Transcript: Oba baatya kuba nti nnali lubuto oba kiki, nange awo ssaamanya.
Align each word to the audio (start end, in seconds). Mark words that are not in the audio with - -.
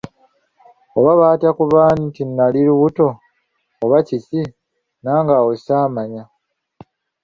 Oba 0.97 1.19
baatya 1.19 1.49
kuba 1.57 1.81
nti 2.03 2.21
nnali 2.29 2.59
lubuto 2.67 3.07
oba 3.83 3.97
kiki, 4.07 4.41
nange 5.03 5.33
awo 5.39 5.51
ssaamanya. 5.57 6.23